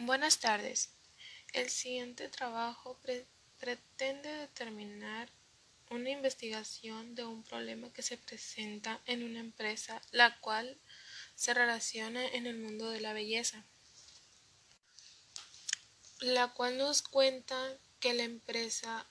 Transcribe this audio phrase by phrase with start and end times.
[0.00, 0.90] Buenas tardes.
[1.52, 3.00] El siguiente trabajo
[3.58, 5.28] pretende determinar
[5.90, 10.78] una investigación de un problema que se presenta en una empresa, la cual
[11.34, 13.66] se relaciona en el mundo de la belleza,
[16.20, 19.04] la cual nos cuenta que la empresa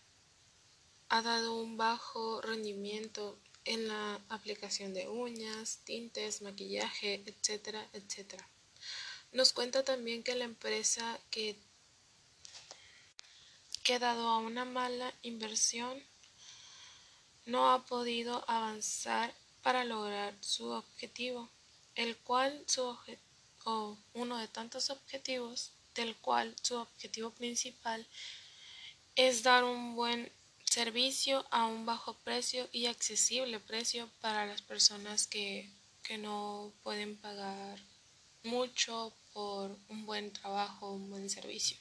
[1.09, 8.49] ha dado un bajo rendimiento en la aplicación de uñas, tintes, maquillaje, etcétera, etcétera.
[9.31, 11.55] Nos cuenta también que la empresa que,
[13.83, 16.01] que dado a una mala inversión
[17.45, 21.49] no ha podido avanzar para lograr su objetivo,
[21.95, 22.97] el cual su
[23.65, 28.07] o uno de tantos objetivos, del cual su objetivo principal
[29.15, 30.31] es dar un buen
[30.63, 35.69] servicio a un bajo precio y accesible precio para las personas que,
[36.03, 37.79] que no pueden pagar
[38.47, 41.77] mucho por un buen trabajo, un buen servicio.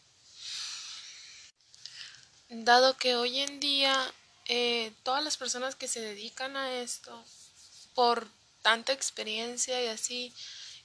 [2.49, 4.13] Dado que hoy en día
[4.49, 7.25] eh, todas las personas que se dedican a esto,
[7.95, 8.29] por
[8.63, 10.33] tanta experiencia y así,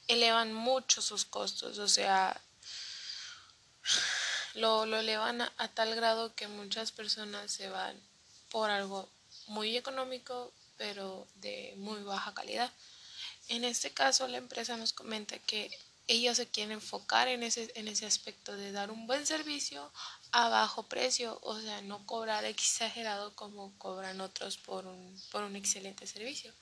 [0.08, 2.42] elevan mucho sus costos, o sea,
[4.55, 8.00] lo, lo elevan a, tal grado que muchas personas se van
[8.50, 9.09] por algo
[9.48, 12.72] muy económico, pero de muy baja calidad.
[13.47, 15.72] En este caso, la empresa nos comenta que
[16.08, 19.92] ellos se quieren enfocar en ese, en ese aspecto de dar un buen servicio
[20.31, 25.56] a bajo precio, o sea, no cobrar exagerado como cobran otros por un, por un
[25.56, 26.53] excelente servicio.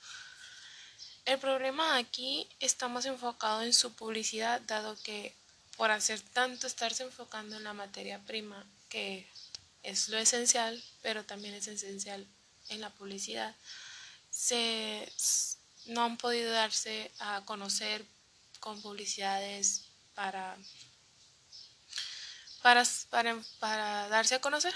[1.24, 5.34] El problema aquí está más enfocado en su publicidad, dado que
[5.76, 9.28] por hacer tanto estarse enfocando en la materia prima, que
[9.82, 12.26] es lo esencial, pero también es esencial
[12.68, 13.54] en la publicidad,
[14.30, 15.10] se,
[15.86, 18.04] no han podido darse a conocer
[18.60, 20.56] con publicidades para,
[22.62, 22.84] para,
[23.58, 24.74] para, darse a conocer.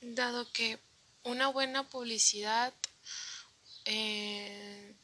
[0.00, 0.78] Dado que
[1.24, 2.72] una buena publicidad
[3.84, 4.94] eh,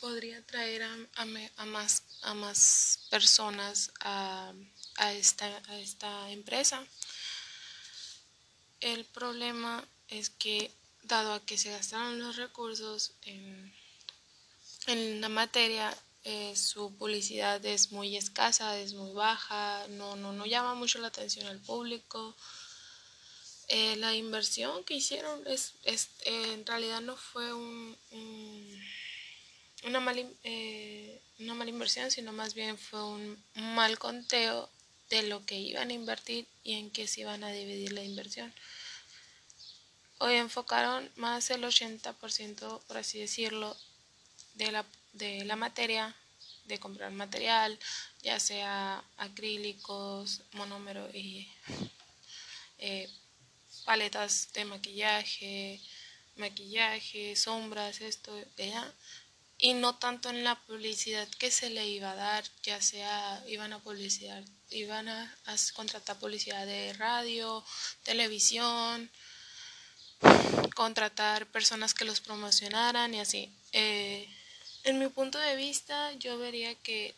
[0.00, 4.52] podría traer a, más, a más personas a,
[4.96, 6.84] a, esta, a esta empresa.
[8.80, 10.70] El problema es que
[11.04, 13.72] dado a que se gastaron los recursos en
[14.86, 20.46] en la materia eh, su publicidad es muy escasa, es muy baja, no, no, no
[20.46, 22.34] llama mucho la atención al público.
[23.68, 27.96] Eh, la inversión que hicieron es, es en realidad no fue un,
[29.84, 34.68] una, mala, eh, una mala inversión, sino más bien fue un mal conteo
[35.08, 38.52] de lo que iban a invertir y en qué se iban a dividir la inversión.
[40.18, 43.76] Hoy enfocaron más el 80%, por así decirlo,
[44.54, 46.14] de la, de la materia,
[46.66, 47.78] de comprar material,
[48.22, 51.48] ya sea acrílicos, monómero y
[52.78, 53.08] eh,
[53.84, 55.80] paletas de maquillaje,
[56.36, 58.92] maquillaje, sombras, esto, allá.
[59.58, 63.72] Y no tanto en la publicidad que se le iba a dar, ya sea iban
[63.72, 65.36] a publicidad, iban a,
[65.74, 67.64] contratar publicidad de radio,
[68.02, 69.10] televisión,
[70.74, 73.52] contratar personas que los promocionaran y así.
[73.72, 74.28] Eh,
[74.84, 77.14] en mi punto de vista, yo vería que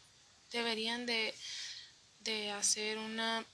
[0.52, 1.34] deberían de,
[2.54, 3.44] hacer una,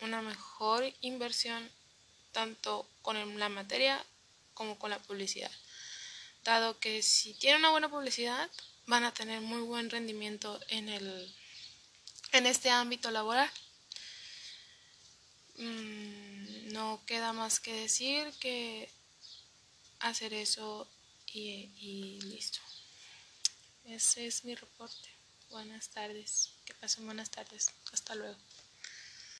[0.00, 1.68] una mejor inversión
[2.32, 4.04] tanto con la materia
[4.54, 5.50] como con la publicidad.
[6.44, 8.50] Dado que si tienen una buena publicidad,
[8.86, 11.32] van a tener muy buen rendimiento en, el,
[12.32, 13.50] en este ámbito laboral.
[15.56, 16.01] Mm,
[16.72, 18.88] no queda más que decir que
[20.00, 20.88] hacer eso
[21.26, 22.58] y listo.
[23.84, 25.08] Ese es mi reporte.
[25.50, 26.50] Buenas tardes.
[26.64, 27.70] Que pasen buenas tardes.
[27.92, 28.38] Hasta luego.